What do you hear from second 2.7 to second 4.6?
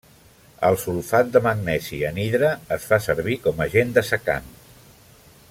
es fa servir com agent dessecant.